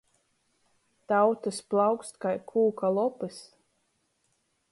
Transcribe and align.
Tautys 1.11 1.59
plaukst 1.73 2.17
kai 2.25 2.33
kūka 2.53 2.93
lopys. 2.97 3.39